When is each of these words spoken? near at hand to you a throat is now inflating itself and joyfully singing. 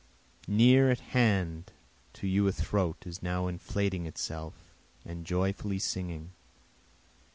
near 0.47 0.89
at 0.89 0.99
hand 1.13 1.71
to 2.11 2.25
you 2.25 2.47
a 2.47 2.51
throat 2.51 2.97
is 3.05 3.21
now 3.21 3.45
inflating 3.45 4.07
itself 4.07 4.55
and 5.05 5.27
joyfully 5.27 5.77
singing. 5.77 6.31